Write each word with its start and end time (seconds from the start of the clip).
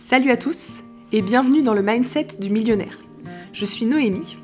Salut 0.00 0.30
à 0.30 0.36
tous 0.36 0.84
et 1.10 1.22
bienvenue 1.22 1.62
dans 1.62 1.74
le 1.74 1.82
mindset 1.82 2.28
du 2.38 2.50
millionnaire. 2.50 2.98
Je 3.52 3.64
suis 3.64 3.84
Noémie 3.84 4.36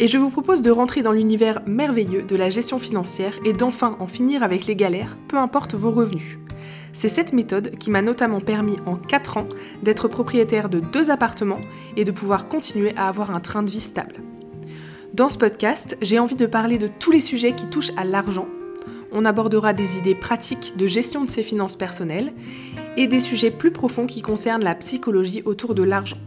et 0.00 0.08
je 0.08 0.18
vous 0.18 0.30
propose 0.30 0.62
de 0.62 0.70
rentrer 0.72 1.02
dans 1.02 1.12
l'univers 1.12 1.62
merveilleux 1.64 2.22
de 2.22 2.34
la 2.34 2.50
gestion 2.50 2.80
financière 2.80 3.38
et 3.44 3.52
d'enfin 3.52 3.96
en 4.00 4.08
finir 4.08 4.42
avec 4.42 4.66
les 4.66 4.74
galères, 4.74 5.16
peu 5.28 5.36
importe 5.36 5.76
vos 5.76 5.92
revenus. 5.92 6.38
C'est 6.92 7.08
cette 7.08 7.32
méthode 7.32 7.78
qui 7.78 7.92
m'a 7.92 8.02
notamment 8.02 8.40
permis 8.40 8.78
en 8.84 8.96
4 8.96 9.36
ans 9.36 9.48
d'être 9.84 10.08
propriétaire 10.08 10.68
de 10.68 10.80
deux 10.80 11.12
appartements 11.12 11.60
et 11.96 12.04
de 12.04 12.10
pouvoir 12.10 12.48
continuer 12.48 12.92
à 12.96 13.06
avoir 13.06 13.30
un 13.30 13.40
train 13.40 13.62
de 13.62 13.70
vie 13.70 13.78
stable. 13.78 14.16
Dans 15.14 15.28
ce 15.28 15.38
podcast, 15.38 15.96
j'ai 16.02 16.18
envie 16.18 16.34
de 16.34 16.46
parler 16.46 16.78
de 16.78 16.88
tous 16.88 17.12
les 17.12 17.20
sujets 17.20 17.54
qui 17.54 17.68
touchent 17.68 17.92
à 17.96 18.02
l'argent. 18.02 18.48
On 19.12 19.24
abordera 19.24 19.72
des 19.72 19.98
idées 19.98 20.14
pratiques 20.14 20.74
de 20.76 20.86
gestion 20.86 21.24
de 21.24 21.30
ses 21.30 21.42
finances 21.42 21.76
personnelles 21.76 22.32
et 22.96 23.06
des 23.06 23.20
sujets 23.20 23.50
plus 23.50 23.70
profonds 23.70 24.06
qui 24.06 24.22
concernent 24.22 24.64
la 24.64 24.74
psychologie 24.74 25.42
autour 25.44 25.74
de 25.74 25.82
l'argent. 25.82 26.18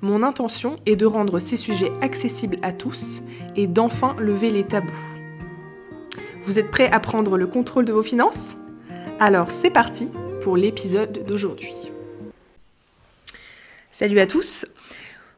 Mon 0.00 0.22
intention 0.22 0.76
est 0.84 0.96
de 0.96 1.06
rendre 1.06 1.38
ces 1.38 1.56
sujets 1.56 1.90
accessibles 2.02 2.58
à 2.62 2.72
tous 2.72 3.22
et 3.56 3.66
d'enfin 3.66 4.14
lever 4.18 4.50
les 4.50 4.64
tabous. 4.64 4.92
Vous 6.44 6.58
êtes 6.58 6.70
prêts 6.70 6.90
à 6.90 7.00
prendre 7.00 7.38
le 7.38 7.46
contrôle 7.46 7.86
de 7.86 7.92
vos 7.92 8.02
finances? 8.02 8.56
Alors 9.18 9.50
c'est 9.50 9.70
parti 9.70 10.10
pour 10.42 10.58
l'épisode 10.58 11.24
d'aujourd'hui. 11.26 11.72
Salut 13.90 14.20
à 14.20 14.26
tous 14.26 14.66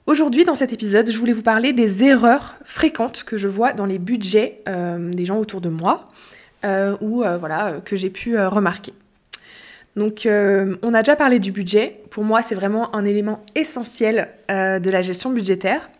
Aujourd'hui 0.07 0.45
dans 0.45 0.55
cet 0.55 0.73
épisode, 0.73 1.11
je 1.11 1.19
voulais 1.19 1.33
vous 1.33 1.43
parler 1.43 1.73
des 1.73 2.05
erreurs 2.05 2.55
fréquentes 2.65 3.25
que 3.25 3.37
je 3.37 3.49
vois 3.49 3.73
dans 3.73 3.87
les 3.87 3.99
budgets 3.99 4.63
euh, 4.69 5.13
des 5.13 5.25
gens 5.25 5.39
autour 5.39 5.61
de 5.61 5.69
moi 5.69 6.05
ou 7.01 7.23
euh, 7.23 7.39
voilà, 7.39 7.81
que 7.85 7.97
j'ai 7.97 8.11
pu 8.11 8.39
remarquer. 8.39 8.93
Donc, 9.97 10.27
euh, 10.27 10.77
on 10.83 10.93
a 10.93 11.03
déjà 11.03 11.17
parlé 11.17 11.39
du 11.39 11.51
budget. 11.51 12.03
Pour 12.11 12.23
moi, 12.23 12.43
c'est 12.43 12.55
vraiment 12.55 12.95
un 12.95 13.05
élément 13.05 13.43
essentiel 13.55 14.29
euh, 14.51 14.79
de 14.79 14.91
la 14.91 15.01
gestion 15.01 15.31
budgétaire. 15.31 15.91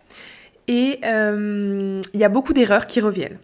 Et 0.67 0.99
euh, 1.03 1.99
il 2.13 2.19
y 2.19 2.23
a 2.23 2.29
beaucoup 2.29 2.53
d'erreurs 2.53 2.85
qui 2.85 2.99
reviennent. 2.99 3.39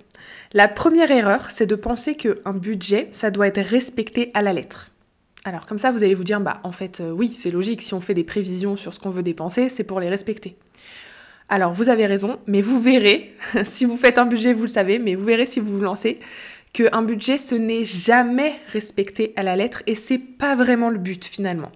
La 0.53 0.67
première 0.67 1.09
erreur, 1.09 1.49
c'est 1.49 1.65
de 1.65 1.73
penser 1.73 2.13
qu'un 2.13 2.53
budget, 2.53 3.09
ça 3.11 3.31
doit 3.31 3.47
être 3.47 3.61
respecté 3.61 4.29
à 4.35 4.43
la 4.43 4.53
lettre. 4.53 4.91
Alors, 5.43 5.65
comme 5.65 5.79
ça, 5.79 5.91
vous 5.91 6.03
allez 6.03 6.13
vous 6.13 6.23
dire, 6.23 6.39
bah, 6.39 6.59
en 6.63 6.71
fait, 6.71 7.01
oui, 7.11 7.27
c'est 7.27 7.49
logique, 7.49 7.81
si 7.81 7.95
on 7.95 8.01
fait 8.01 8.13
des 8.13 8.23
prévisions 8.23 8.75
sur 8.75 8.93
ce 8.93 8.99
qu'on 8.99 9.09
veut 9.09 9.23
dépenser, 9.23 9.67
c'est 9.67 9.83
pour 9.83 9.99
les 9.99 10.07
respecter. 10.07 10.55
Alors, 11.49 11.73
vous 11.73 11.89
avez 11.89 12.05
raison, 12.05 12.39
mais 12.45 12.61
vous 12.61 12.79
verrez, 12.79 13.33
si 13.63 13.85
vous 13.85 13.97
faites 13.97 14.19
un 14.19 14.25
budget, 14.25 14.53
vous 14.53 14.63
le 14.63 14.67
savez, 14.67 14.99
mais 14.99 15.15
vous 15.15 15.25
verrez 15.25 15.47
si 15.47 15.59
vous 15.59 15.77
vous 15.77 15.83
lancez, 15.83 16.19
qu'un 16.73 17.03
budget, 17.03 17.37
ce 17.37 17.55
n'est 17.55 17.85
jamais 17.85 18.59
respecté 18.71 19.33
à 19.35 19.43
la 19.43 19.55
lettre 19.55 19.83
et 19.87 19.95
c'est 19.95 20.17
pas 20.17 20.55
vraiment 20.55 20.89
le 20.89 20.97
but 20.97 21.23
finalement. 21.23 21.71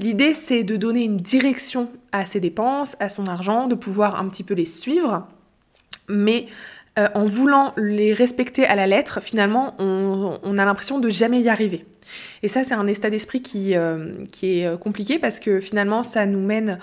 L'idée, 0.00 0.34
c'est 0.34 0.64
de 0.64 0.76
donner 0.76 1.04
une 1.04 1.18
direction 1.18 1.90
à 2.10 2.24
ses 2.24 2.40
dépenses, 2.40 2.96
à 3.00 3.08
son 3.08 3.26
argent, 3.26 3.68
de 3.68 3.74
pouvoir 3.74 4.20
un 4.20 4.28
petit 4.28 4.42
peu 4.42 4.54
les 4.54 4.64
suivre, 4.64 5.28
mais 6.08 6.46
euh, 6.98 7.08
en 7.14 7.24
voulant 7.24 7.72
les 7.76 8.12
respecter 8.12 8.66
à 8.66 8.74
la 8.74 8.86
lettre, 8.86 9.22
finalement, 9.22 9.74
on, 9.78 10.58
a 10.58 10.64
l'impression 10.64 10.98
de 10.98 11.08
jamais 11.08 11.40
y 11.40 11.48
arriver. 11.48 11.84
Et 12.42 12.48
ça, 12.48 12.64
c'est 12.64 12.74
un 12.74 12.86
état 12.86 13.10
d'esprit 13.10 13.42
qui, 13.42 13.76
euh, 13.76 14.12
est 14.42 14.66
euh, 14.66 14.76
compliqué 14.76 15.18
parce 15.18 15.38
que 15.38 15.60
finalement, 15.60 16.02
ça 16.02 16.26
nous 16.26 16.40
mène 16.40 16.78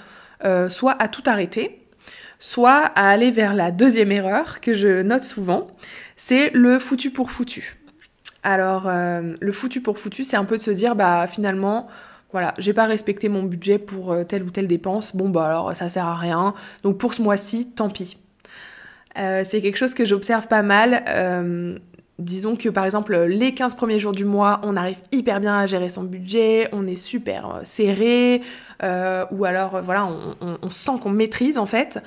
soit 0.69 0.95
à 1.01 1.07
tout 1.07 1.23
arrêter, 1.25 1.81
soit 2.39 2.91
à 2.95 3.09
aller 3.09 3.31
vers 3.31 3.53
la 3.53 3.71
deuxième 3.71 4.11
erreur 4.11 4.61
que 4.61 4.73
je 4.73 5.01
note 5.01 5.23
souvent, 5.23 5.67
c'est 6.15 6.51
le 6.53 6.79
foutu 6.79 7.11
pour 7.11 7.31
foutu. 7.31 7.77
Alors, 8.43 8.87
euh, 8.87 9.33
le 9.41 9.51
foutu 9.51 9.81
pour 9.81 9.99
foutu, 9.99 10.23
c'est 10.23 10.37
un 10.37 10.45
peu 10.45 10.57
de 10.57 10.61
se 10.61 10.71
dire, 10.71 10.95
bah 10.95 11.25
finalement, 11.27 11.87
voilà, 12.31 12.53
j'ai 12.57 12.73
pas 12.73 12.85
respecté 12.85 13.29
mon 13.29 13.43
budget 13.43 13.79
pour 13.79 14.11
euh, 14.11 14.23
telle 14.23 14.43
ou 14.43 14.49
telle 14.49 14.67
dépense, 14.67 15.15
bon 15.15 15.29
bah 15.29 15.47
alors 15.47 15.75
ça 15.75 15.89
sert 15.89 16.05
à 16.05 16.15
rien, 16.15 16.53
donc 16.83 16.97
pour 16.97 17.13
ce 17.13 17.21
mois-ci, 17.21 17.69
tant 17.71 17.89
pis. 17.89 18.17
Euh, 19.17 19.43
c'est 19.47 19.61
quelque 19.61 19.77
chose 19.77 19.93
que 19.93 20.05
j'observe 20.05 20.47
pas 20.47 20.61
mal. 20.61 21.03
Disons 22.19 22.55
que 22.55 22.69
par 22.69 22.85
exemple, 22.85 23.15
les 23.15 23.53
15 23.53 23.75
premiers 23.75 23.99
jours 23.99 24.11
du 24.11 24.25
mois, 24.25 24.59
on 24.63 24.75
arrive 24.75 24.97
hyper 25.11 25.39
bien 25.39 25.57
à 25.57 25.65
gérer 25.67 25.89
son 25.89 26.03
budget, 26.03 26.67
on 26.71 26.87
est 26.87 26.95
super 26.95 27.61
serré, 27.63 28.41
ou 28.81 29.45
alors 29.45 29.81
voilà, 29.83 30.07
on, 30.41 30.69
sent 30.69 30.99
qu'on 31.01 31.09
maîtrise 31.09 31.57
en 31.57 31.65
fait 31.65 31.99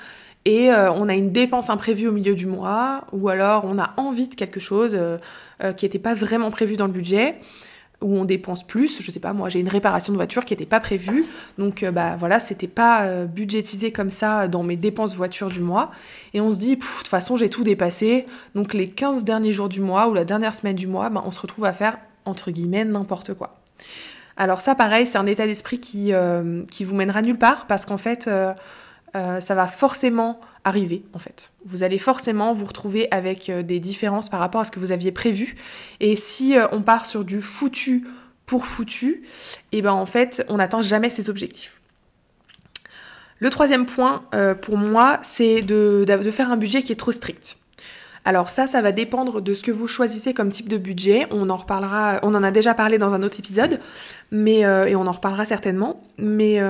et 0.44 0.72
euh, 0.72 0.91
on 0.93 1.09
a 1.09 1.15
une 1.15 1.32
dépense 1.32 1.69
imprévue 1.71 2.09
au 2.09 2.12
milieu 2.12 2.34
du 2.34 2.47
mois, 2.47 3.04
ou 3.12 3.28
alors 3.28 3.65
on 3.65 3.78
a 3.78 3.93
envie 3.97 4.28
de 4.28 4.34
quelque 4.34 4.60
chose 4.60 4.93
euh, 4.94 5.19
euh, 5.62 5.72
qui 5.72 5.84
n'était 5.84 5.98
pas 5.98 6.15
vraiment 6.15 6.50
prévu 6.50 6.77
dans 6.77 6.87
le 6.87 6.92
budget, 6.92 7.37
ou 8.00 8.16
on 8.16 8.24
dépense 8.24 8.66
plus, 8.66 9.02
je 9.02 9.10
sais 9.10 9.20
pas, 9.20 9.32
moi 9.32 9.48
j'ai 9.48 9.60
une 9.60 9.68
réparation 9.68 10.12
de 10.12 10.18
voiture 10.18 10.44
qui 10.44 10.54
n'était 10.54 10.66
pas 10.66 10.80
prévue, 10.80 11.24
donc 11.58 11.84
bah 11.84 12.16
voilà, 12.18 12.38
c'était 12.38 12.68
pas 12.68 13.26
budgétisé 13.26 13.92
comme 13.92 14.10
ça 14.10 14.48
dans 14.48 14.62
mes 14.62 14.76
dépenses 14.76 15.14
voiture 15.14 15.50
du 15.50 15.60
mois, 15.60 15.90
et 16.32 16.40
on 16.40 16.50
se 16.50 16.58
dit, 16.58 16.76
de 16.76 16.82
toute 16.82 17.08
façon 17.08 17.36
j'ai 17.36 17.50
tout 17.50 17.62
dépassé, 17.62 18.26
donc 18.54 18.72
les 18.72 18.88
15 18.88 19.24
derniers 19.24 19.52
jours 19.52 19.68
du 19.68 19.80
mois, 19.80 20.08
ou 20.08 20.14
la 20.14 20.24
dernière 20.24 20.54
semaine 20.54 20.76
du 20.76 20.86
mois, 20.86 21.10
bah, 21.10 21.22
on 21.26 21.30
se 21.30 21.40
retrouve 21.40 21.66
à 21.66 21.72
faire, 21.72 21.98
entre 22.24 22.50
guillemets, 22.50 22.84
n'importe 22.84 23.34
quoi. 23.34 23.60
Alors 24.36 24.60
ça 24.60 24.74
pareil, 24.74 25.06
c'est 25.06 25.18
un 25.18 25.26
état 25.26 25.46
d'esprit 25.46 25.78
qui, 25.78 26.12
qui 26.70 26.84
vous 26.84 26.94
mènera 26.94 27.20
nulle 27.20 27.38
part, 27.38 27.66
parce 27.66 27.84
qu'en 27.84 27.98
fait 27.98 28.30
euh, 29.16 29.40
ça 29.40 29.54
va 29.54 29.66
forcément 29.66 30.40
arriver 30.65 31.03
en 31.12 31.19
fait. 31.19 31.53
Vous 31.65 31.82
allez 31.82 31.98
forcément 31.98 32.53
vous 32.53 32.66
retrouver 32.66 33.09
avec 33.10 33.48
euh, 33.48 33.62
des 33.62 33.81
différences 33.81 34.28
par 34.28 34.41
rapport 34.41 34.60
à 34.60 34.65
ce 34.65 34.71
que 34.71 34.81
vous 34.81 34.93
aviez 34.93 35.12
prévu. 35.12 35.56
Et 36.00 36.16
si 36.16 36.56
euh, 36.56 36.66
on 36.72 36.82
part 36.82 37.06
sur 37.06 37.25
du 37.25 37.41
foutu 37.41 38.06
pour 38.47 38.66
foutu, 38.66 39.22
et 39.72 39.78
eh 39.78 39.82
ben 39.82 39.93
en 39.93 40.06
fait 40.06 40.44
on 40.48 40.56
n'atteint 40.56 40.82
jamais 40.82 41.10
ses 41.10 41.31
objectifs. 41.31 41.81
Le 43.38 43.48
troisième 43.48 43.87
point 43.87 44.25
pour 44.60 44.76
moi, 44.76 45.19
c'est 45.22 45.62
de, 45.62 46.04
faire 46.31 46.50
un 46.50 46.59
budget 46.59 46.82
qui 46.82 46.92
est 46.92 46.97
trop 46.97 47.12
strict. 47.12 47.56
Alors 48.27 48.50
ça, 48.50 48.66
ça 48.66 48.82
va 48.82 48.92
dépendre 48.92 49.41
de 49.41 49.54
ce 49.54 49.62
que 49.62 49.71
vous 49.71 49.88
choisissez 49.88 50.34
comme 50.34 50.50
type 50.50 50.69
de 50.69 50.77
budget. 50.77 51.27
On 51.31 51.48
en 51.48 51.56
reparlera, 51.56 52.19
on 52.22 52.34
en 52.34 52.42
a 52.42 52.50
déjà 52.50 52.75
parlé 52.75 52.98
dans 52.98 53.15
un 53.15 53.22
autre 53.22 53.38
épisode, 53.38 53.81
mais 54.31 54.59
et 54.59 54.94
on 54.94 55.06
en 55.06 55.12
reparlera 55.12 55.47
certainement. 55.47 56.04
Mais 56.19 56.60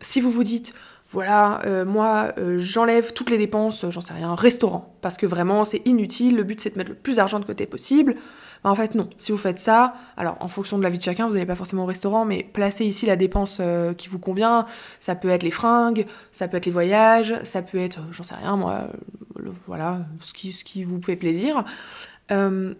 si 0.00 0.22
vous 0.22 0.30
vous 0.30 0.44
dites 0.44 0.72
voilà, 1.10 1.62
euh, 1.64 1.86
moi 1.86 2.32
euh, 2.36 2.58
j'enlève 2.58 3.14
toutes 3.14 3.30
les 3.30 3.38
dépenses, 3.38 3.86
j'en 3.88 4.02
sais 4.02 4.12
rien, 4.12 4.34
restaurant, 4.34 4.94
parce 5.00 5.16
que 5.16 5.24
vraiment 5.24 5.64
c'est 5.64 5.80
inutile, 5.86 6.36
le 6.36 6.42
but 6.42 6.60
c'est 6.60 6.70
de 6.70 6.76
mettre 6.76 6.90
le 6.90 6.96
plus 6.96 7.16
d'argent 7.16 7.40
de 7.40 7.46
côté 7.46 7.64
possible. 7.64 8.16
en 8.62 8.74
fait 8.74 8.94
non, 8.94 9.08
si 9.16 9.32
vous 9.32 9.38
faites 9.38 9.58
ça, 9.58 9.94
alors 10.18 10.36
en 10.40 10.48
fonction 10.48 10.76
de 10.76 10.82
la 10.82 10.90
vie 10.90 10.98
de 10.98 11.02
chacun, 11.02 11.26
vous 11.26 11.32
n'allez 11.32 11.46
pas 11.46 11.54
forcément 11.54 11.84
au 11.84 11.86
restaurant, 11.86 12.26
mais 12.26 12.46
placez 12.52 12.84
ici 12.84 13.06
la 13.06 13.16
dépense 13.16 13.56
euh, 13.62 13.94
qui 13.94 14.08
vous 14.08 14.18
convient, 14.18 14.66
ça 15.00 15.14
peut 15.14 15.30
être 15.30 15.44
les 15.44 15.50
fringues, 15.50 16.04
ça 16.30 16.46
peut 16.46 16.58
être 16.58 16.66
les 16.66 16.72
voyages, 16.72 17.34
ça 17.42 17.62
peut 17.62 17.78
être, 17.78 18.00
j'en 18.10 18.22
sais 18.22 18.34
rien 18.34 18.56
moi, 18.56 18.88
voilà, 19.66 20.00
ce 20.20 20.34
qui, 20.34 20.52
ce 20.52 20.62
qui 20.62 20.84
vous 20.84 21.00
fait 21.00 21.16
plaisir. 21.16 21.64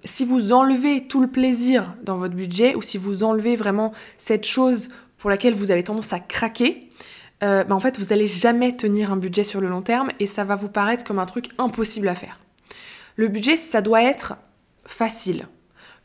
si 0.04 0.24
vous 0.26 0.52
enlevez 0.52 1.06
tout 1.08 1.22
le 1.22 1.28
plaisir 1.28 1.94
dans 2.02 2.18
votre 2.18 2.34
budget, 2.34 2.74
ou 2.74 2.82
si 2.82 2.98
vous 2.98 3.22
enlevez 3.22 3.56
vraiment 3.56 3.92
cette 4.18 4.44
chose 4.44 4.90
pour 5.16 5.30
laquelle 5.30 5.54
vous 5.54 5.70
avez 5.70 5.82
tendance 5.82 6.12
à 6.12 6.20
craquer, 6.20 6.88
euh, 7.42 7.64
bah, 7.64 7.74
en 7.74 7.80
fait, 7.80 7.98
vous 7.98 8.06
n'allez 8.06 8.26
jamais 8.26 8.76
tenir 8.76 9.12
un 9.12 9.16
budget 9.16 9.44
sur 9.44 9.60
le 9.60 9.68
long 9.68 9.82
terme 9.82 10.08
et 10.18 10.26
ça 10.26 10.44
va 10.44 10.56
vous 10.56 10.68
paraître 10.68 11.04
comme 11.04 11.18
un 11.18 11.26
truc 11.26 11.50
impossible 11.58 12.08
à 12.08 12.14
faire. 12.14 12.38
Le 13.16 13.28
budget, 13.28 13.56
ça 13.56 13.80
doit 13.80 14.02
être 14.02 14.34
facile. 14.86 15.48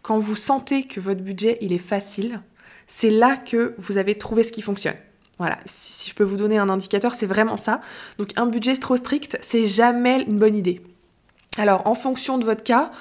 Quand 0.02 0.20
vous 0.20 0.36
sentez 0.36 0.84
que 0.84 1.00
votre 1.00 1.22
budget, 1.22 1.58
il 1.62 1.74
est 1.74 1.78
facile, 1.78 2.42
c'est 2.88 3.10
là 3.10 3.38
que 3.38 3.76
vous 3.78 3.98
avez 3.98 4.18
trouvé 4.18 4.44
ce 4.44 4.52
qui 4.52 4.62
fonctionne. 4.62 4.96
Voilà, 5.40 5.58
si, 5.66 6.10
je 6.10 6.16
peux 6.16 6.24
vous 6.24 6.38
donner 6.38 6.58
un 6.58 6.70
indicateur, 6.70 7.16
c'est 7.16 7.26
vraiment 7.26 7.58
ça. 7.58 7.82
Donc 8.18 8.30
un 8.36 8.46
budget 8.46 8.76
trop 8.76 8.98
strict, 8.98 9.38
c'est 9.42 9.66
jamais 9.68 10.22
une 10.28 10.38
bonne 10.38 10.56
idée. 10.56 10.82
Alors 11.58 11.88
en 11.88 11.96
fonction 11.96 12.38
de 12.38 12.46
votre 12.46 12.64
cas, 12.64 12.92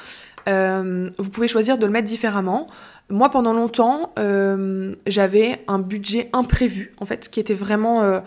euh, 0.48 1.08
vous 1.18 1.30
pouvez 1.30 1.48
choisir 1.48 1.78
de 1.78 1.86
le 1.86 1.92
mettre 1.92 2.08
différemment. 2.08 2.66
Moi, 3.10 3.28
pendant 3.28 3.52
longtemps, 3.52 4.12
euh, 4.18 4.94
j'avais 5.06 5.62
un 5.68 5.78
budget 5.78 6.30
imprévu, 6.32 6.92
en 6.98 7.04
fait, 7.04 7.28
qui 7.28 7.40
était 7.40 7.54
vraiment, 7.54 8.02
euh, 8.02 8.20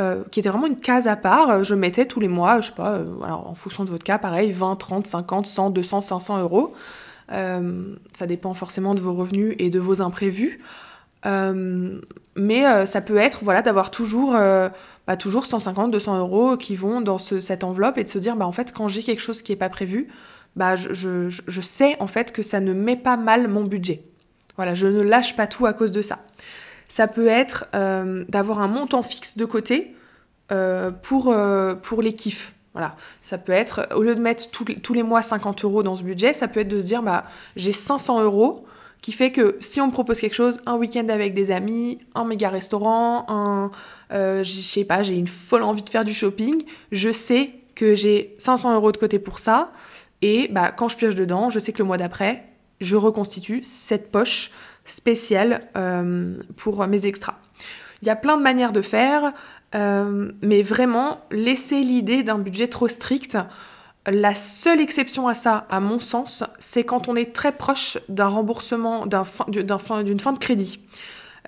euh, 0.00 0.24
qui 0.30 0.40
était 0.40 0.48
vraiment 0.48 0.66
une 0.66 0.80
case 0.80 1.06
à 1.06 1.16
part. 1.16 1.62
Je 1.62 1.74
mettais 1.74 2.06
tous 2.06 2.18
les 2.18 2.28
mois, 2.28 2.60
je 2.60 2.68
sais 2.68 2.74
pas, 2.74 2.96
alors, 3.22 3.48
en 3.48 3.54
fonction 3.54 3.84
de 3.84 3.90
votre 3.90 4.04
cas, 4.04 4.18
pareil, 4.18 4.50
20, 4.50 4.76
30, 4.76 5.06
50, 5.06 5.46
100, 5.46 5.70
200, 5.70 6.00
500 6.00 6.40
euros. 6.40 6.72
ça 7.28 8.26
dépend 8.26 8.54
forcément 8.54 8.94
de 8.94 9.00
vos 9.00 9.14
revenus 9.14 9.54
et 9.58 9.70
de 9.70 9.78
vos 9.78 10.02
imprévus. 10.02 10.60
mais 11.24 12.86
ça 12.86 13.00
peut 13.00 13.16
être 13.16 13.44
voilà 13.44 13.62
d'avoir 13.62 13.90
toujours, 13.90 14.32
bah, 14.32 15.16
toujours 15.16 15.46
150, 15.46 15.90
200 15.92 16.18
euros 16.18 16.56
qui 16.56 16.74
vont 16.74 17.00
dans 17.00 17.18
cette 17.18 17.64
enveloppe 17.64 17.98
et 17.98 18.04
de 18.04 18.08
se 18.08 18.18
dire 18.18 18.34
bah, 18.34 18.46
en 18.46 18.52
fait 18.52 18.72
quand 18.72 18.88
j'ai 18.88 19.02
quelque 19.02 19.22
chose 19.22 19.42
qui 19.42 19.52
n'est 19.52 19.56
pas 19.56 19.68
prévu, 19.68 20.08
bah, 20.56 20.74
je, 20.74 21.28
je, 21.28 21.60
sais 21.60 21.96
en 22.00 22.06
fait 22.06 22.32
que 22.32 22.42
ça 22.42 22.60
ne 22.60 22.72
met 22.72 22.96
pas 22.96 23.16
mal 23.16 23.48
mon 23.48 23.64
budget. 23.64 24.04
Voilà, 24.56 24.74
je 24.74 24.86
ne 24.86 25.00
lâche 25.00 25.36
pas 25.36 25.46
tout 25.46 25.66
à 25.66 25.72
cause 25.72 25.92
de 25.92 26.02
ça. 26.02 26.18
Ça 26.88 27.08
peut 27.08 27.28
être 27.28 27.66
euh, 27.74 28.24
d'avoir 28.28 28.60
un 28.60 28.68
montant 28.68 29.02
fixe 29.02 29.36
de 29.36 29.44
côté 29.44 29.94
euh, 30.50 30.90
pour, 30.90 31.28
euh, 31.28 31.74
pour 31.74 32.02
les 32.02 32.12
kiffs. 32.12 32.54
Voilà, 32.74 32.96
ça 33.20 33.38
peut 33.38 33.52
être, 33.52 33.88
au 33.94 34.02
lieu 34.02 34.14
de 34.14 34.20
mettre 34.20 34.50
tous 34.50 34.94
les 34.94 35.02
mois 35.02 35.22
50 35.22 35.64
euros 35.64 35.82
dans 35.82 35.94
ce 35.94 36.02
budget, 36.02 36.32
ça 36.32 36.48
peut 36.48 36.60
être 36.60 36.68
de 36.68 36.78
se 36.78 36.86
dire, 36.86 37.02
bah, 37.02 37.24
j'ai 37.56 37.72
500 37.72 38.22
euros 38.22 38.66
qui 39.02 39.12
fait 39.12 39.30
que 39.30 39.56
si 39.60 39.80
on 39.80 39.88
me 39.88 39.92
propose 39.92 40.20
quelque 40.20 40.34
chose, 40.34 40.60
un 40.64 40.76
week-end 40.76 41.08
avec 41.08 41.34
des 41.34 41.50
amis, 41.50 41.98
un 42.14 42.24
méga 42.24 42.48
restaurant, 42.48 43.26
un, 43.28 43.70
je 44.10 44.60
sais 44.60 44.84
pas, 44.84 45.02
j'ai 45.02 45.16
une 45.16 45.28
folle 45.28 45.64
envie 45.64 45.82
de 45.82 45.90
faire 45.90 46.04
du 46.04 46.14
shopping, 46.14 46.62
je 46.92 47.10
sais 47.10 47.50
que 47.74 47.94
j'ai 47.94 48.36
500 48.38 48.74
euros 48.74 48.92
de 48.92 48.96
côté 48.96 49.18
pour 49.18 49.38
ça, 49.38 49.72
et 50.22 50.48
bah, 50.48 50.72
quand 50.72 50.88
je 50.88 50.96
pioche 50.96 51.14
dedans, 51.14 51.50
je 51.50 51.58
sais 51.58 51.72
que 51.72 51.78
le 51.78 51.84
mois 51.84 51.98
d'après, 51.98 52.51
je 52.82 52.96
reconstitue 52.96 53.62
cette 53.62 54.10
poche 54.10 54.50
spéciale 54.84 55.60
euh, 55.76 56.36
pour 56.56 56.86
mes 56.86 57.06
extras. 57.06 57.36
Il 58.02 58.08
y 58.08 58.10
a 58.10 58.16
plein 58.16 58.36
de 58.36 58.42
manières 58.42 58.72
de 58.72 58.82
faire, 58.82 59.32
euh, 59.74 60.32
mais 60.42 60.62
vraiment, 60.62 61.20
laisser 61.30 61.80
l'idée 61.82 62.22
d'un 62.22 62.38
budget 62.38 62.66
trop 62.66 62.88
strict. 62.88 63.38
La 64.06 64.34
seule 64.34 64.80
exception 64.80 65.28
à 65.28 65.34
ça, 65.34 65.66
à 65.70 65.78
mon 65.78 66.00
sens, 66.00 66.42
c'est 66.58 66.82
quand 66.82 67.08
on 67.08 67.14
est 67.14 67.32
très 67.32 67.52
proche 67.52 67.98
d'un 68.08 68.26
remboursement, 68.26 69.06
d'une 69.06 69.68
fin, 69.68 70.02
fin, 70.18 70.32
de 70.32 70.38
crédit. 70.38 70.80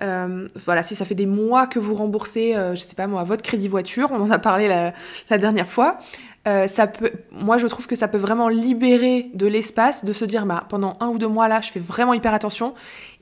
Euh, 0.02 0.48
voilà, 0.64 0.82
si 0.82 0.94
ça 0.94 1.04
fait 1.04 1.14
des 1.14 1.26
mois 1.26 1.66
que 1.66 1.78
vous 1.78 1.94
remboursez, 1.94 2.54
je 2.74 2.80
sais 2.80 2.96
pas 2.96 3.06
moi, 3.06 3.22
votre 3.24 3.42
crédit 3.42 3.68
voiture, 3.68 4.10
on 4.10 4.20
en 4.20 4.30
a 4.30 4.38
parlé 4.38 4.68
la 4.68 5.38
dernière 5.38 5.68
fois, 5.68 5.98
euh, 6.46 6.68
ça 6.68 6.86
peut, 6.86 7.10
moi 7.30 7.56
je 7.56 7.66
trouve 7.66 7.86
que 7.86 7.96
ça 7.96 8.06
peut 8.06 8.18
vraiment 8.18 8.48
libérer 8.48 9.30
de 9.32 9.46
l'espace, 9.46 10.04
de 10.04 10.12
se 10.12 10.26
dire 10.26 10.44
bah, 10.44 10.66
pendant 10.68 10.98
un 11.00 11.08
ou 11.08 11.18
deux 11.18 11.28
mois 11.28 11.48
là, 11.48 11.62
je 11.62 11.70
fais 11.70 11.80
vraiment 11.80 12.12
hyper 12.12 12.34
attention 12.34 12.74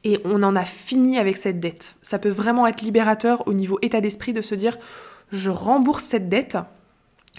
et 0.02 0.18
on 0.24 0.42
en 0.42 0.56
a 0.56 0.64
fini 0.64 1.18
avec 1.18 1.36
cette 1.36 1.60
dette. 1.60 1.94
Ça 2.02 2.18
peut 2.18 2.30
vraiment 2.30 2.66
être 2.66 2.82
libérateur 2.82 3.46
au 3.46 3.52
niveau 3.52 3.78
état 3.80 4.00
d'esprit 4.00 4.32
de 4.32 4.42
se 4.42 4.56
dire 4.56 4.76
je 5.30 5.50
rembourse 5.50 6.02
cette 6.02 6.28
dette. 6.28 6.58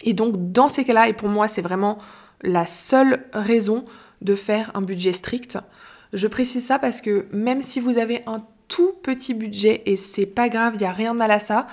Et 0.04 0.14
donc 0.14 0.54
dans 0.54 0.70
ces 0.70 0.86
cas-là, 0.86 1.10
et 1.10 1.14
pour 1.14 1.28
moi 1.28 1.50
c'est 1.50 1.62
vraiment 1.62 1.98
la 2.42 2.66
seule 2.66 3.26
raison 3.34 3.84
de 4.22 4.36
faire 4.36 4.72
un 4.76 4.82
budget 4.82 5.12
strict. 5.12 5.58
Je 6.14 6.28
précise 6.28 6.66
ça 6.66 6.80
parce 6.80 7.02
que 7.02 7.28
même 7.34 7.62
si 7.62 7.82
vous 7.82 7.98
avez 7.98 8.24
un 8.26 8.42
tout 8.74 8.94
petit 9.04 9.36
budget 9.36 9.84
et 9.86 9.98
c'est 9.98 10.26
pas 10.26 10.50
grave, 10.50 10.74
il 10.76 10.80
n'y 10.80 10.88
a 10.88 10.92
rien 10.92 11.14
de 11.14 11.20
mal 11.20 11.30
à 11.30 11.38
ça, 11.38 11.68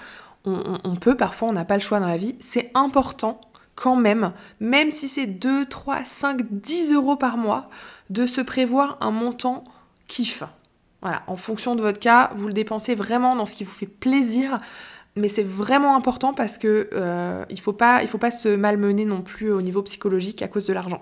on 0.44 0.96
peut 0.96 1.16
parfois, 1.16 1.48
on 1.48 1.52
n'a 1.52 1.64
pas 1.64 1.74
le 1.74 1.80
choix 1.80 1.98
dans 1.98 2.06
la 2.06 2.18
vie, 2.18 2.34
c'est 2.40 2.70
important 2.74 3.40
quand 3.74 3.96
même, 3.96 4.34
même 4.60 4.90
si 4.90 5.08
c'est 5.08 5.26
2, 5.26 5.64
3, 5.64 6.04
5, 6.04 6.42
10 6.50 6.92
euros 6.92 7.16
par 7.16 7.38
mois, 7.38 7.70
de 8.10 8.26
se 8.26 8.42
prévoir 8.42 8.98
un 9.00 9.10
montant 9.10 9.64
kiff. 10.08 10.42
Voilà, 11.00 11.22
en 11.26 11.36
fonction 11.36 11.74
de 11.74 11.80
votre 11.80 11.98
cas, 11.98 12.32
vous 12.34 12.48
le 12.48 12.52
dépensez 12.52 12.94
vraiment 12.94 13.34
dans 13.34 13.46
ce 13.46 13.54
qui 13.54 13.64
vous 13.64 13.70
fait 13.70 13.86
plaisir, 13.86 14.60
mais 15.16 15.28
c'est 15.28 15.42
vraiment 15.42 15.96
important 15.96 16.34
parce 16.34 16.58
que 16.58 16.90
euh, 16.92 17.46
faut 17.62 17.76
il 18.02 18.08
faut 18.08 18.18
pas 18.18 18.30
se 18.30 18.54
malmener 18.54 19.06
non 19.06 19.22
plus 19.22 19.50
au 19.50 19.62
niveau 19.62 19.82
psychologique 19.82 20.42
à 20.42 20.48
cause 20.48 20.66
de 20.66 20.74
l'argent. 20.74 21.00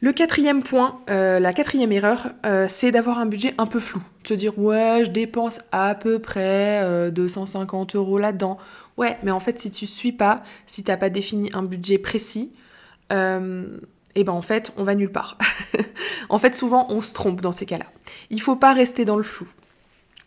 Le 0.00 0.12
quatrième 0.12 0.62
point, 0.62 1.00
euh, 1.10 1.40
la 1.40 1.52
quatrième 1.52 1.90
erreur, 1.90 2.28
euh, 2.46 2.66
c'est 2.68 2.92
d'avoir 2.92 3.18
un 3.18 3.26
budget 3.26 3.54
un 3.58 3.66
peu 3.66 3.80
flou. 3.80 4.00
Se 4.24 4.34
dire 4.34 4.56
ouais, 4.58 5.02
je 5.04 5.10
dépense 5.10 5.60
à 5.72 5.94
peu 5.94 6.20
près 6.20 7.10
250 7.10 7.96
euros 7.96 8.18
là-dedans. 8.18 8.58
Ouais, 8.96 9.18
mais 9.22 9.30
en 9.30 9.40
fait, 9.40 9.58
si 9.58 9.70
tu 9.70 9.86
suis 9.86 10.12
pas, 10.12 10.42
si 10.66 10.82
t'as 10.82 10.96
pas 10.96 11.08
défini 11.08 11.50
un 11.52 11.62
budget 11.62 11.98
précis, 11.98 12.52
euh, 13.12 13.78
et 14.14 14.24
ben 14.24 14.32
en 14.32 14.42
fait, 14.42 14.72
on 14.76 14.84
va 14.84 14.94
nulle 14.94 15.12
part. 15.12 15.38
en 16.28 16.38
fait, 16.38 16.54
souvent, 16.54 16.86
on 16.90 17.00
se 17.00 17.14
trompe 17.14 17.40
dans 17.40 17.52
ces 17.52 17.66
cas-là. 17.66 17.86
Il 18.30 18.40
faut 18.40 18.56
pas 18.56 18.72
rester 18.72 19.04
dans 19.04 19.16
le 19.16 19.22
flou. 19.22 19.48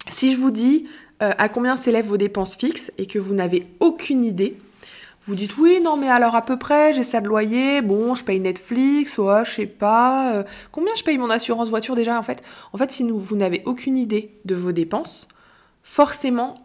Si 0.10 0.34
je 0.34 0.38
vous 0.40 0.52
dis 0.52 0.88
euh, 1.22 1.34
à 1.38 1.50
combien 1.50 1.76
s'élèvent 1.76 2.08
vos 2.08 2.18
dépenses 2.18 2.56
fixes 2.56 2.92
et 2.98 3.06
que 3.06 3.20
vous 3.20 3.34
n'avez 3.34 3.68
aucune 3.80 4.24
idée, 4.24 4.58
vous 5.22 5.36
dites 5.36 5.58
oui, 5.58 5.80
non, 5.82 5.98
mais 5.98 6.10
alors 6.10 6.36
à 6.36 6.44
peu 6.44 6.58
près, 6.58 6.94
j'ai 6.94 7.04
ça 7.04 7.22
de 7.22 7.28
loyer, 7.28 7.82
bon, 7.82 8.16
je 8.16 8.24
paye 8.24 8.40
Netflix, 8.40 9.18
ouais, 9.18 9.46
je 9.46 9.52
sais 9.52 9.66
pas. 9.68 10.34
Euh, 10.34 10.44
combien 10.72 10.94
je 10.96 11.04
paye 11.04 11.18
mon 11.18 11.30
assurance 11.30 11.70
voiture 11.70 11.96
déjà 11.96 12.18
en 12.18 12.24
fait? 12.24 12.44
En 12.74 12.78
fait, 12.78 12.92
si 12.92 13.10
vous 13.10 13.36
n'avez 13.36 13.62
aucune 13.66 13.98
idée 13.98 14.40
de 14.46 14.56
vos 14.56 14.72
dépenses, 14.72 15.28
forcément, 15.84 16.56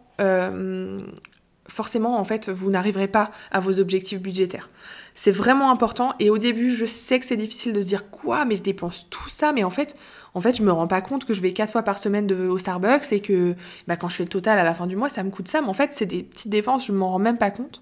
forcément, 1.67 2.19
en 2.19 2.23
fait, 2.23 2.49
vous 2.49 2.71
n'arriverez 2.71 3.07
pas 3.07 3.31
à 3.51 3.59
vos 3.59 3.79
objectifs 3.79 4.19
budgétaires. 4.19 4.67
C'est 5.15 5.31
vraiment 5.31 5.71
important. 5.71 6.13
Et 6.19 6.29
au 6.29 6.37
début, 6.37 6.69
je 6.69 6.85
sais 6.85 7.19
que 7.19 7.25
c'est 7.25 7.37
difficile 7.37 7.73
de 7.73 7.81
se 7.81 7.87
dire 7.87 8.09
quoi, 8.09 8.45
mais 8.45 8.55
je 8.55 8.61
dépense 8.61 9.07
tout 9.09 9.29
ça. 9.29 9.51
Mais 9.51 9.63
en 9.63 9.69
fait, 9.69 9.95
en 10.33 10.41
fait, 10.41 10.55
je 10.55 10.61
me 10.61 10.71
rends 10.71 10.87
pas 10.87 11.01
compte 11.01 11.25
que 11.25 11.33
je 11.33 11.41
vais 11.41 11.53
quatre 11.53 11.71
fois 11.71 11.83
par 11.83 11.97
semaine 11.97 12.27
de, 12.27 12.47
au 12.47 12.57
Starbucks 12.59 13.11
et 13.11 13.19
que 13.19 13.55
bah, 13.87 13.97
quand 13.97 14.09
je 14.09 14.15
fais 14.17 14.23
le 14.23 14.29
total 14.29 14.59
à 14.59 14.63
la 14.63 14.73
fin 14.73 14.85
du 14.87 14.95
mois, 14.95 15.09
ça 15.09 15.23
me 15.23 15.31
coûte 15.31 15.47
ça. 15.47 15.61
Mais 15.61 15.67
en 15.67 15.73
fait, 15.73 15.91
c'est 15.91 16.05
des 16.05 16.23
petites 16.23 16.49
dépenses, 16.49 16.85
je 16.87 16.91
m'en 16.91 17.09
rends 17.09 17.19
même 17.19 17.37
pas 17.37 17.51
compte. 17.51 17.81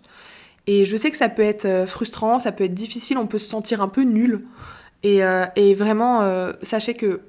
Et 0.68 0.86
je 0.86 0.98
sais 0.98 1.12
que 1.12 1.18
ça 1.18 1.30
peut 1.30 1.44
être 1.44 1.66
euh, 1.66 1.86
frustrant, 1.86 2.40
ça 2.40 2.52
peut 2.52 2.64
être 2.64 2.74
difficile, 2.74 3.18
on 3.18 3.28
peut 3.28 3.38
se 3.38 3.50
sentir 3.50 3.82
un 3.82 3.88
peu 3.88 4.02
nul. 4.02 4.46
Et, 5.04 5.24
euh, 5.24 5.46
vraiment, 5.76 6.22
euh, 6.22 6.54
sachez 6.62 6.96
que 6.96 7.22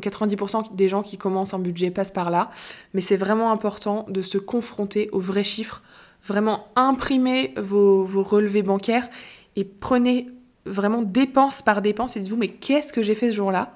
90% 0.00 0.74
des 0.74 0.88
gens 0.88 1.02
qui 1.02 1.16
commencent 1.16 1.54
un 1.54 1.58
budget 1.58 1.90
passent 1.90 2.10
par 2.10 2.30
là, 2.30 2.50
mais 2.94 3.00
c'est 3.00 3.16
vraiment 3.16 3.50
important 3.50 4.06
de 4.08 4.22
se 4.22 4.38
confronter 4.38 5.08
aux 5.12 5.20
vrais 5.20 5.44
chiffres, 5.44 5.82
vraiment 6.24 6.66
imprimer 6.76 7.54
vos, 7.56 8.04
relevés 8.22 8.62
bancaires 8.62 9.08
et 9.56 9.64
prenez 9.64 10.28
vraiment 10.64 11.02
dépense 11.02 11.60
par 11.60 11.82
dépense 11.82 12.16
et 12.16 12.20
dites-vous 12.20 12.36
mais 12.36 12.48
qu'est-ce 12.48 12.92
que 12.92 13.02
j'ai 13.02 13.14
fait 13.14 13.30
ce 13.30 13.36
jour-là? 13.36 13.74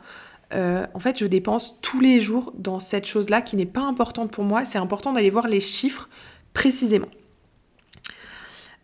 En 0.52 1.00
fait, 1.00 1.18
je 1.18 1.26
dépense 1.26 1.78
tous 1.82 2.00
les 2.00 2.20
jours 2.20 2.52
dans 2.56 2.80
cette 2.80 3.04
chose-là 3.04 3.42
qui 3.42 3.56
n'est 3.56 3.66
pas 3.66 3.82
importante 3.82 4.30
pour 4.30 4.44
moi. 4.44 4.64
C'est 4.64 4.78
important 4.78 5.12
d'aller 5.12 5.30
voir 5.30 5.48
les 5.48 5.60
chiffres 5.60 6.08
précisément. 6.54 7.08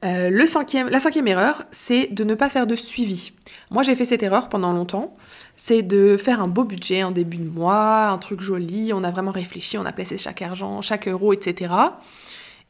Euh, 0.04 0.30
le 0.30 0.46
cinquième, 0.46 0.88
la 0.88 0.98
cinquième 0.98 1.28
erreur, 1.28 1.64
c'est 1.70 2.08
de 2.08 2.24
ne 2.24 2.34
pas 2.34 2.48
faire 2.48 2.66
de 2.66 2.74
suivi. 2.74 3.32
Moi, 3.70 3.82
j'ai 3.82 3.94
fait 3.94 4.04
cette 4.04 4.22
erreur 4.22 4.48
pendant 4.48 4.72
longtemps. 4.72 5.14
C'est 5.54 5.82
de 5.82 6.16
faire 6.16 6.40
un 6.40 6.48
beau 6.48 6.64
budget 6.64 7.04
en 7.04 7.12
début 7.12 7.36
de 7.36 7.48
mois, 7.48 8.08
un 8.08 8.18
truc 8.18 8.40
joli. 8.40 8.92
On 8.92 9.04
a 9.04 9.10
vraiment 9.10 9.30
réfléchi, 9.30 9.78
on 9.78 9.84
a 9.84 9.92
placé 9.92 10.16
chaque 10.16 10.42
argent, 10.42 10.80
chaque 10.80 11.06
euro, 11.06 11.32
etc. 11.32 11.72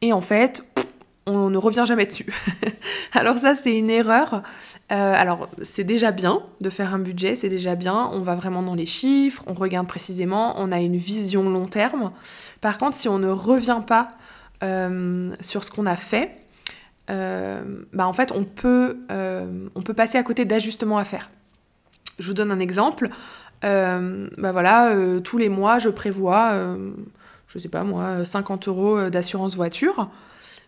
Et 0.03 0.13
en 0.13 0.21
fait, 0.21 0.63
on 1.27 1.49
ne 1.49 1.57
revient 1.57 1.85
jamais 1.87 2.05
dessus. 2.05 2.27
alors 3.13 3.39
ça, 3.39 3.55
c'est 3.55 3.77
une 3.77 3.89
erreur. 3.89 4.43
Euh, 4.91 5.15
alors, 5.17 5.49
c'est 5.63 5.85
déjà 5.85 6.11
bien 6.11 6.43
de 6.61 6.69
faire 6.69 6.95
un 6.95 6.99
budget, 6.99 7.35
c'est 7.35 7.49
déjà 7.49 7.77
bien. 7.77 8.11
On 8.13 8.21
va 8.21 8.35
vraiment 8.35 8.63
dans 8.63 8.75
les 8.75 8.87
chiffres, 8.87 9.43
on 9.47 9.55
regarde 9.55 9.87
précisément, 9.87 10.55
on 10.59 10.71
a 10.71 10.81
une 10.81 10.97
vision 10.97 11.49
long 11.49 11.67
terme. 11.67 12.13
Par 12.61 12.77
contre, 12.77 12.97
si 12.97 13.09
on 13.09 13.19
ne 13.19 13.31
revient 13.31 13.81
pas 13.87 14.09
euh, 14.63 15.35
sur 15.41 15.65
ce 15.65 15.71
qu'on 15.71 15.87
a 15.87 15.97
fait, 15.97 16.42
euh, 17.11 17.63
bah 17.93 18.07
en 18.07 18.13
fait, 18.13 18.33
on 18.33 18.45
peut, 18.45 18.99
euh, 19.11 19.69
on 19.75 19.83
peut 19.83 19.95
passer 19.95 20.19
à 20.19 20.23
côté 20.23 20.45
d'ajustements 20.45 20.99
à 20.99 21.05
faire. 21.05 21.31
Je 22.19 22.29
vous 22.29 22.35
donne 22.35 22.51
un 22.51 22.61
exemple. 22.61 23.09
Euh, 23.65 24.29
bah 24.39 24.53
voilà, 24.53 24.95
tous 25.23 25.39
les 25.39 25.49
mois, 25.49 25.79
je 25.79 25.89
prévois, 25.89 26.77
je 27.47 27.59
sais 27.59 27.69
pas 27.69 27.85
moi, 27.85 28.25
50 28.25 28.69
euros 28.69 29.11
d'assurance 29.11 29.57
voiture. 29.57 30.11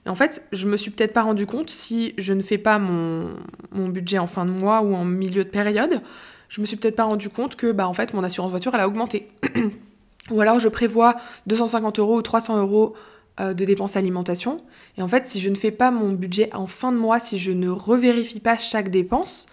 Et 0.07 0.09
en 0.09 0.15
fait, 0.15 0.45
je 0.53 0.69
me 0.69 0.77
suis 0.77 0.91
peut-être 0.91 1.15
pas 1.15 1.23
rendu 1.23 1.47
compte 1.47 1.71
si 1.71 2.15
je 2.19 2.35
ne 2.35 2.43
fais 2.43 2.59
pas 2.59 2.79
mon, 2.79 3.31
mon, 3.73 3.89
budget 3.89 4.19
en 4.19 4.27
fin 4.27 4.45
de 4.45 4.51
mois 4.51 4.83
ou 4.83 4.95
en 4.95 5.05
milieu 5.05 5.45
de 5.45 5.49
période, 5.49 6.03
je 6.51 6.61
me 6.61 6.67
suis 6.67 6.77
peut-être 6.77 6.97
pas 6.97 7.05
rendu 7.05 7.31
compte 7.31 7.57
que 7.57 7.73
bah 7.73 7.89
en 7.89 7.95
fait 7.95 8.13
mon 8.13 8.23
assurance 8.23 8.51
voiture 8.51 8.75
elle 8.75 8.83
a 8.83 8.87
augmenté. 8.87 9.31
ou 10.31 10.41
alors 10.41 10.61
je 10.61 10.69
prévois 10.69 11.17
250 11.47 11.99
euros 11.99 12.19
ou 12.19 12.23
300 12.23 12.59
euros 12.59 12.95
de 13.39 13.65
dépenses 13.65 13.97
alimentation. 13.97 14.59
Et 14.97 15.03
en 15.03 15.09
fait, 15.09 15.27
si 15.27 15.41
je 15.41 15.49
ne 15.51 15.57
fais 15.57 15.73
pas 15.73 15.91
mon 15.91 16.13
budget 16.13 16.55
en 16.55 16.67
fin 16.67 16.93
de 16.93 16.97
mois, 16.97 17.19
si 17.19 17.39
je 17.39 17.51
ne 17.51 17.69
revérifie 17.69 18.41
pas 18.41 18.57
chaque 18.59 18.91
dépense, 18.91 19.47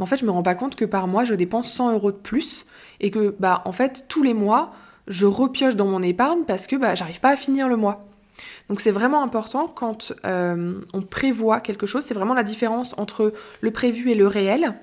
en 0.00 0.06
fait, 0.06 0.16
je 0.16 0.24
me 0.24 0.30
rends 0.30 0.42
pas 0.42 0.54
compte 0.54 0.76
que 0.76 0.84
par 0.84 1.06
mois, 1.06 1.24
je 1.24 1.34
dépense 1.34 1.70
100 1.72 1.92
euros 1.92 2.10
de 2.10 2.16
plus 2.16 2.66
et 3.00 3.10
que, 3.10 3.34
bah, 3.38 3.62
en 3.66 3.72
fait, 3.72 4.06
tous 4.08 4.22
les 4.22 4.34
mois, 4.34 4.72
je 5.08 5.26
repioche 5.26 5.76
dans 5.76 5.86
mon 5.86 6.02
épargne 6.02 6.44
parce 6.46 6.66
que 6.66 6.76
bah, 6.76 6.94
j'arrive 6.94 7.20
pas 7.20 7.30
à 7.30 7.36
finir 7.36 7.68
le 7.68 7.76
mois. 7.76 8.06
Donc 8.68 8.80
c'est 8.80 8.90
vraiment 8.90 9.22
important 9.22 9.66
quand 9.68 10.12
euh, 10.24 10.80
on 10.94 11.02
prévoit 11.02 11.60
quelque 11.60 11.86
chose, 11.86 12.04
c'est 12.04 12.14
vraiment 12.14 12.34
la 12.34 12.44
différence 12.44 12.94
entre 12.96 13.34
le 13.60 13.70
prévu 13.70 14.10
et 14.10 14.14
le 14.14 14.26
réel. 14.26 14.78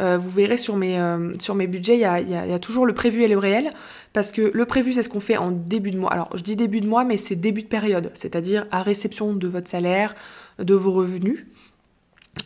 Euh, 0.00 0.16
vous 0.16 0.30
verrez 0.30 0.56
sur 0.56 0.76
mes, 0.76 0.98
euh, 0.98 1.32
sur 1.40 1.54
mes 1.54 1.66
budgets, 1.66 1.96
il 1.96 2.00
y 2.00 2.04
a, 2.04 2.58
toujours 2.58 2.86
le 2.86 2.94
prévu 2.94 3.22
et 3.22 3.28
le 3.28 3.38
réel, 3.38 3.72
parce 4.12 4.30
que 4.30 4.50
le 4.54 4.64
prévu, 4.64 4.92
c'est 4.92 5.02
ce 5.02 5.08
qu'on 5.08 5.20
fait 5.20 5.36
en 5.36 5.50
début 5.50 5.90
de 5.90 5.98
mois. 5.98 6.12
Alors, 6.12 6.28
je 6.36 6.42
dis 6.42 6.54
début 6.54 6.80
de 6.80 6.86
mois, 6.86 7.04
mais 7.04 7.16
c'est 7.16 7.34
début 7.34 7.62
de 7.62 7.68
période, 7.68 8.10
c'est-à-dire 8.14 8.66
à 8.70 8.82
réception 8.82 9.32
de 9.32 9.48
votre 9.48 9.68
salaire, 9.68 10.14
de 10.58 10.74
vos 10.74 10.92
revenus. 10.92 11.46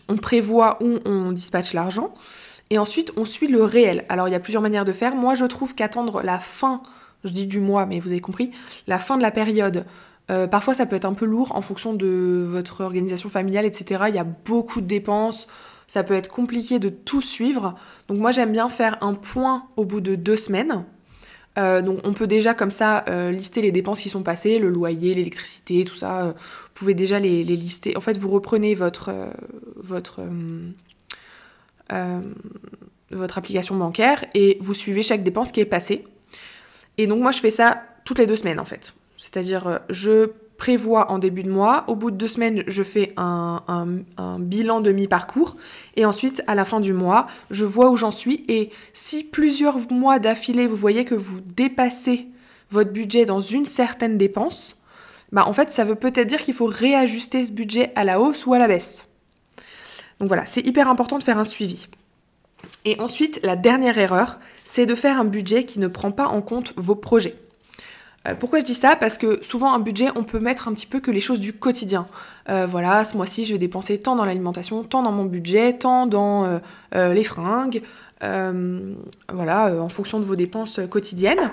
On 0.08 0.16
prévoit 0.16 0.78
où 0.82 0.98
on 1.04 1.32
dispatche 1.32 1.74
l'argent, 1.74 2.14
et 2.70 2.78
ensuite, 2.78 3.12
on 3.18 3.26
suit 3.26 3.48
le 3.48 3.62
réel. 3.62 4.06
Alors, 4.08 4.28
il 4.28 4.32
y 4.32 4.34
a 4.34 4.40
plusieurs 4.40 4.62
manières 4.62 4.86
de 4.86 4.92
faire. 4.92 5.14
Moi, 5.14 5.34
je 5.34 5.44
trouve 5.44 5.74
qu'attendre 5.74 6.22
la 6.22 6.38
fin, 6.38 6.82
je 7.22 7.30
dis 7.30 7.46
du 7.46 7.60
mois, 7.60 7.84
mais 7.84 8.00
vous 8.00 8.12
avez 8.12 8.22
compris, 8.22 8.50
la 8.86 8.98
fin 8.98 9.18
de 9.18 9.22
la 9.22 9.30
période, 9.30 9.84
euh, 10.30 10.46
parfois, 10.46 10.72
ça 10.72 10.86
peut 10.86 10.96
être 10.96 11.04
un 11.04 11.12
peu 11.12 11.26
lourd 11.26 11.54
en 11.54 11.60
fonction 11.60 11.92
de 11.92 12.46
votre 12.48 12.80
organisation 12.82 13.28
familiale, 13.28 13.66
etc. 13.66 14.04
Il 14.08 14.14
y 14.14 14.18
a 14.18 14.24
beaucoup 14.24 14.80
de 14.80 14.86
dépenses 14.86 15.48
ça 15.92 16.02
peut 16.02 16.14
être 16.14 16.30
compliqué 16.30 16.78
de 16.78 16.88
tout 16.88 17.20
suivre. 17.20 17.74
Donc 18.08 18.16
moi 18.16 18.32
j'aime 18.32 18.50
bien 18.50 18.70
faire 18.70 18.96
un 19.02 19.12
point 19.12 19.66
au 19.76 19.84
bout 19.84 20.00
de 20.00 20.14
deux 20.14 20.38
semaines. 20.38 20.86
Euh, 21.58 21.82
donc 21.82 21.98
on 22.04 22.14
peut 22.14 22.26
déjà 22.26 22.54
comme 22.54 22.70
ça 22.70 23.04
euh, 23.10 23.30
lister 23.30 23.60
les 23.60 23.72
dépenses 23.72 24.00
qui 24.00 24.08
sont 24.08 24.22
passées, 24.22 24.58
le 24.58 24.70
loyer, 24.70 25.12
l'électricité, 25.12 25.84
tout 25.84 25.94
ça. 25.94 26.22
Euh, 26.22 26.32
vous 26.32 26.70
pouvez 26.72 26.94
déjà 26.94 27.20
les, 27.20 27.44
lister. 27.44 27.94
En 27.94 28.00
fait, 28.00 28.16
vous 28.16 28.30
reprenez 28.30 28.74
votre, 28.74 29.12
votre 29.76 30.22
votre 33.10 33.36
application 33.36 33.76
bancaire 33.76 34.24
et 34.32 34.56
vous 34.62 34.72
suivez 34.72 35.02
chaque 35.02 35.22
dépense 35.22 35.52
qui 35.52 35.60
est 35.60 35.66
passée. 35.66 36.04
Et 36.96 37.06
donc 37.06 37.20
moi 37.20 37.32
je 37.32 37.40
fais 37.40 37.50
ça 37.50 37.82
toutes 38.06 38.18
les 38.18 38.24
deux 38.24 38.36
semaines 38.36 38.60
en 38.60 38.64
fait. 38.64 38.94
C'est-à-dire 39.18 39.80
je 39.90 40.30
prévois 40.62 41.10
en 41.10 41.18
début 41.18 41.42
de 41.42 41.50
mois, 41.50 41.82
au 41.88 41.96
bout 41.96 42.12
de 42.12 42.16
deux 42.16 42.28
semaines 42.28 42.62
je 42.68 42.84
fais 42.84 43.12
un, 43.16 43.84
bilan 44.38 44.80
de 44.80 44.92
mi-parcours 44.92 45.56
et 45.96 46.04
ensuite 46.04 46.40
à 46.46 46.54
la 46.54 46.64
fin 46.64 46.78
du 46.78 46.92
mois 46.92 47.26
je 47.50 47.64
vois 47.64 47.90
où 47.90 47.96
j'en 47.96 48.12
suis 48.12 48.44
et 48.46 48.70
si 48.92 49.24
plusieurs 49.24 49.90
mois 49.90 50.20
d'affilée 50.20 50.68
vous 50.68 50.76
voyez 50.76 51.04
que 51.04 51.16
vous 51.16 51.40
dépassez 51.40 52.28
votre 52.70 52.92
budget 52.92 53.24
dans 53.24 53.40
une 53.40 53.64
certaine 53.64 54.16
dépense, 54.16 54.76
bah 55.32 55.48
en 55.48 55.52
fait 55.52 55.72
ça 55.72 55.82
veut 55.82 55.96
peut-être 55.96 56.28
dire 56.28 56.38
qu'il 56.38 56.54
faut 56.54 56.66
réajuster 56.66 57.44
ce 57.44 57.50
budget 57.50 57.90
à 57.96 58.04
la 58.04 58.20
hausse 58.20 58.46
ou 58.46 58.54
à 58.54 58.60
la 58.60 58.68
baisse. 58.68 59.08
Donc 60.20 60.28
voilà, 60.28 60.46
c'est 60.46 60.64
hyper 60.64 60.86
important 60.86 61.18
de 61.18 61.24
faire 61.24 61.38
un 61.38 61.44
suivi. 61.44 61.88
Et 62.84 63.00
ensuite, 63.00 63.40
la 63.42 63.56
dernière 63.56 63.98
erreur, 63.98 64.38
c'est 64.62 64.86
de 64.86 64.94
faire 64.94 65.18
un 65.18 65.24
budget 65.24 65.64
qui 65.64 65.80
ne 65.80 65.88
prend 65.88 66.12
pas 66.12 66.28
en 66.28 66.40
compte 66.40 66.72
vos 66.76 66.94
projets. 66.94 67.34
Euh, 68.28 68.34
pourquoi 68.34 68.60
je 68.60 68.64
dis 68.64 68.74
ça? 68.74 68.96
Parce 68.96 69.18
que 69.18 69.42
souvent 69.42 69.72
un 69.72 69.78
budget, 69.78 70.08
on 70.14 70.24
peut 70.24 70.38
mettre 70.38 70.68
un 70.68 70.74
petit 70.74 70.86
peu 70.86 71.00
que 71.00 71.10
les 71.10 71.20
choses 71.20 71.40
du 71.40 71.52
quotidien. 71.52 72.06
Euh, 72.48 72.66
voilà, 72.66 73.04
ce 73.04 73.16
mois-ci, 73.16 73.44
je 73.44 73.52
vais 73.52 73.58
dépenser 73.58 73.98
tant 73.98 74.16
dans 74.16 74.24
l'alimentation, 74.24 74.84
tant 74.84 75.02
dans 75.02 75.12
mon 75.12 75.24
budget, 75.24 75.78
tant 75.78 76.06
dans 76.06 76.60
euh, 76.94 77.14
les 77.14 77.24
fringues, 77.24 77.82
voilà, 78.20 79.74
en 79.82 79.88
fonction 79.88 80.20
de 80.20 80.24
vos 80.24 80.36
dépenses 80.36 80.78
quotidiennes. 80.88 81.50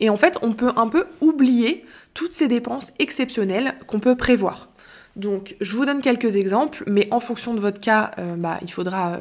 Et 0.00 0.10
en 0.10 0.16
fait, 0.16 0.36
on 0.42 0.52
peut 0.52 0.72
un 0.74 0.88
peu 0.88 1.04
oublier 1.20 1.84
toutes 2.12 2.32
ces 2.32 2.48
dépenses 2.48 2.92
exceptionnelles 2.98 3.74
qu'on 3.86 4.00
peut 4.00 4.16
prévoir. 4.16 4.68
Donc, 5.14 5.54
je 5.60 5.76
vous 5.76 5.84
donne 5.84 6.00
quelques 6.00 6.34
exemples, 6.34 6.82
mais 6.88 7.06
en 7.12 7.20
fonction 7.20 7.54
de 7.54 7.60
votre 7.60 7.80
cas, 7.80 8.10
bah, 8.36 8.58
il, 8.62 8.72
faudra, 8.72 9.16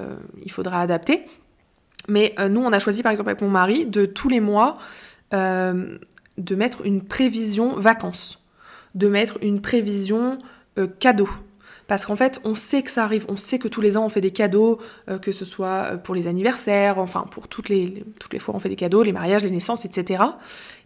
adapter. 0.82 1.26
Mais 2.08 2.34
nous, 2.50 2.62
on 2.62 2.74
a 2.74 2.80
choisi, 2.80 3.04
par 3.04 3.12
exemple, 3.12 3.30
avec 3.30 3.44
mon 3.44 3.50
mari, 3.50 3.86
de 3.86 4.06
tous 4.06 4.30
les 4.30 4.40
mois, 4.40 4.74
de 6.38 6.56
mettre 6.56 6.86
une 6.86 7.04
prévision 7.04 7.76
vacances, 7.76 8.44
de 8.96 9.08
mettre 9.08 9.38
une 9.42 9.62
prévision 9.62 10.38
cadeau. 11.00 11.30
Parce 11.88 12.06
qu'en 12.06 12.16
fait, 12.16 12.42
on 12.44 12.54
sait 12.54 12.84
que 12.84 12.92
ça 12.92 13.04
arrive, 13.04 13.26
on 13.30 13.38
sait 13.38 13.60
que 13.60 13.68
tous 13.68 13.82
les 13.82 13.96
ans 13.96 14.06
on 14.06 14.10
fait 14.10 14.22
des 14.22 14.32
cadeaux, 14.32 14.80
que 15.22 15.32
ce 15.32 15.46
soit 15.46 15.98
pour 16.04 16.14
les 16.16 16.28
anniversaires, 16.28 17.00
enfin 17.00 17.26
pour 17.32 17.48
toutes 17.48 17.70
les, 17.70 18.04
toutes 18.20 18.34
les 18.34 18.40
fois 18.40 18.54
on 18.56 18.60
fait 18.60 18.70
des 18.70 18.76
cadeaux, 18.76 19.04
les 19.04 19.14
mariages, 19.14 19.44
les 19.44 19.52
naissances, 19.52 19.86
etc. 19.86 20.24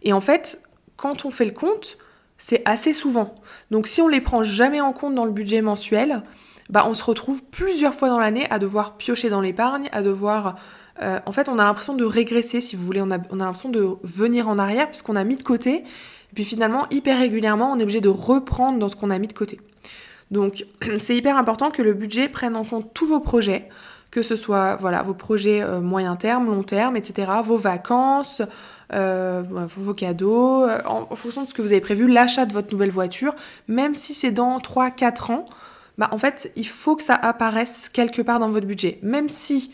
Et 0.02 0.12
en 0.12 0.20
fait, 0.20 0.60
quand 0.96 1.24
on 1.24 1.30
fait 1.30 1.44
le 1.44 1.50
compte, 1.50 1.98
c'est 2.38 2.62
assez 2.64 2.92
souvent. 2.92 3.34
Donc 3.70 3.88
si 3.88 4.00
on 4.00 4.08
les 4.08 4.20
prend 4.20 4.42
jamais 4.42 4.80
en 4.80 4.92
compte 4.92 5.14
dans 5.14 5.24
le 5.24 5.32
budget 5.32 5.60
mensuel, 5.60 6.22
bah 6.70 6.84
on 6.88 6.94
se 6.94 7.04
retrouve 7.04 7.42
plusieurs 7.44 7.94
fois 7.94 8.08
dans 8.08 8.20
l'année 8.20 8.46
à 8.50 8.58
devoir 8.58 8.96
piocher 8.96 9.28
dans 9.28 9.40
l'épargne, 9.40 9.88
à 9.92 10.02
devoir... 10.02 10.56
Euh, 11.00 11.20
en 11.24 11.32
fait, 11.32 11.48
on 11.48 11.58
a 11.58 11.64
l'impression 11.64 11.94
de 11.94 12.04
régresser, 12.04 12.60
si 12.60 12.76
vous 12.76 12.84
voulez, 12.84 13.00
on 13.00 13.10
a, 13.10 13.18
on 13.30 13.40
a 13.40 13.44
l'impression 13.44 13.70
de 13.70 13.96
venir 14.02 14.48
en 14.48 14.58
arrière 14.58 14.88
puisqu'on 14.88 15.16
a 15.16 15.24
mis 15.24 15.36
de 15.36 15.42
côté. 15.42 15.76
Et 15.76 16.34
puis 16.34 16.44
finalement, 16.44 16.86
hyper 16.90 17.18
régulièrement, 17.18 17.72
on 17.72 17.78
est 17.78 17.82
obligé 17.82 18.00
de 18.00 18.08
reprendre 18.08 18.78
dans 18.78 18.88
ce 18.88 18.96
qu'on 18.96 19.10
a 19.10 19.18
mis 19.18 19.28
de 19.28 19.32
côté. 19.32 19.60
Donc 20.30 20.66
c'est 21.00 21.16
hyper 21.16 21.36
important 21.36 21.70
que 21.70 21.82
le 21.82 21.94
budget 21.94 22.28
prenne 22.28 22.56
en 22.56 22.64
compte 22.64 22.92
tous 22.94 23.06
vos 23.06 23.20
projets, 23.20 23.68
que 24.10 24.22
ce 24.22 24.36
soit 24.36 24.76
vos 24.76 25.14
projets 25.14 25.62
euh, 25.62 25.80
moyen 25.80 26.16
terme, 26.16 26.46
long 26.46 26.62
terme, 26.62 26.96
etc., 26.96 27.32
vos 27.42 27.56
vacances, 27.56 28.42
euh, 28.92 29.42
vos 29.74 29.94
cadeaux, 29.94 30.66
en, 30.84 31.14
fonction 31.16 31.44
de 31.44 31.48
ce 31.48 31.54
que 31.54 31.62
vous 31.62 31.72
avez 31.72 31.80
prévu, 31.80 32.06
l'achat 32.08 32.44
de 32.44 32.52
votre 32.52 32.70
nouvelle 32.72 32.90
voiture, 32.90 33.34
même 33.68 33.94
si 33.94 34.12
c'est 34.12 34.32
dans 34.32 34.58
3-4 34.58 35.32
ans, 35.32 35.46
bah, 35.98 36.08
en 36.12 36.18
fait, 36.18 36.52
il 36.56 36.66
faut 36.66 36.96
que 36.96 37.02
ça 37.02 37.14
apparaisse 37.14 37.88
quelque 37.88 38.22
part 38.22 38.38
dans 38.38 38.50
votre 38.50 38.66
budget. 38.66 38.98
Même 39.02 39.28
si 39.28 39.72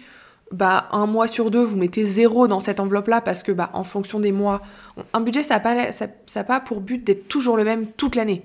bah, 0.52 0.88
un 0.92 1.06
mois 1.06 1.28
sur 1.28 1.50
deux, 1.50 1.62
vous 1.62 1.76
mettez 1.76 2.04
zéro 2.04 2.48
dans 2.48 2.60
cette 2.60 2.80
enveloppe-là 2.80 3.20
parce 3.20 3.42
que 3.42 3.52
bah, 3.52 3.70
en 3.74 3.84
fonction 3.84 4.20
des 4.20 4.32
mois, 4.32 4.62
un 5.12 5.20
budget, 5.20 5.42
ça 5.42 5.54
n'a 5.54 5.60
pas, 5.60 5.92
ça, 5.92 6.44
pas 6.44 6.60
pour 6.60 6.80
but 6.80 7.04
d'être 7.04 7.28
toujours 7.28 7.56
le 7.56 7.64
même 7.64 7.86
toute 7.86 8.14
l'année. 8.14 8.42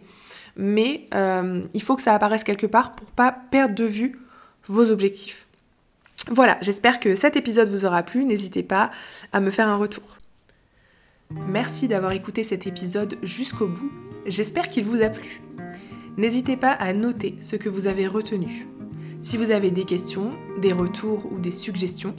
Mais 0.56 1.08
euh, 1.16 1.62
il 1.74 1.82
faut 1.82 1.96
que 1.96 2.02
ça 2.02 2.14
apparaisse 2.14 2.44
quelque 2.44 2.68
part 2.68 2.96
pour 2.96 3.12
pas 3.12 3.32
perdre 3.32 3.76
de 3.76 3.86
vue 3.86 4.20
vos 4.68 4.90
objectifs. 4.92 5.48
Voilà, 6.30 6.58
j'espère 6.62 7.00
que 7.00 7.16
cet 7.16 7.36
épisode 7.36 7.70
vous 7.70 7.86
aura 7.86 8.04
plu. 8.04 8.26
N'hésitez 8.26 8.64
pas 8.64 8.92
à 9.32 9.40
me 9.40 9.50
faire 9.50 9.68
un 9.68 9.76
retour. 9.76 10.18
Merci 11.48 11.88
d'avoir 11.88 12.12
écouté 12.12 12.44
cet 12.44 12.68
épisode 12.68 13.18
jusqu'au 13.24 13.68
bout. 13.68 13.92
J'espère 14.26 14.70
qu'il 14.70 14.86
vous 14.86 15.02
a 15.02 15.10
plu. 15.10 15.42
N'hésitez 16.18 16.58
pas 16.58 16.72
à 16.72 16.94
noter 16.94 17.36
ce 17.42 17.56
que 17.56 17.70
vous 17.70 17.88
avez 17.88 18.08
retenu. 18.08 18.68
Si 19.24 19.38
vous 19.38 19.52
avez 19.52 19.72
des 19.72 19.86
questions, 19.86 20.34
des 20.60 20.74
retours 20.74 21.32
ou 21.32 21.40
des 21.40 21.52
suggestions, 21.52 22.14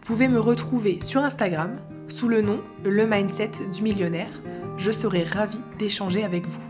pouvez 0.00 0.26
me 0.26 0.40
retrouver 0.40 0.98
sur 1.00 1.22
Instagram 1.22 1.78
sous 2.08 2.26
le 2.26 2.42
nom 2.42 2.60
Le 2.82 3.06
Mindset 3.06 3.52
du 3.72 3.82
Millionnaire. 3.82 4.42
Je 4.76 4.90
serai 4.90 5.22
ravie 5.22 5.62
d'échanger 5.78 6.24
avec 6.24 6.46
vous. 6.46 6.60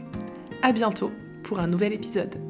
A 0.62 0.72
bientôt 0.72 1.10
pour 1.42 1.60
un 1.60 1.66
nouvel 1.66 1.94
épisode. 1.94 2.49